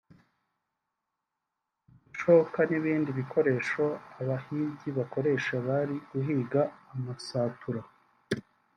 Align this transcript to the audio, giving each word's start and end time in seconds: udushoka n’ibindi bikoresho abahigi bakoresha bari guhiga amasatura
udushoka 1.93 2.59
n’ibindi 2.69 3.09
bikoresho 3.19 3.83
abahigi 4.21 4.89
bakoresha 4.97 5.53
bari 5.67 5.95
guhiga 6.11 6.61
amasatura 6.93 7.81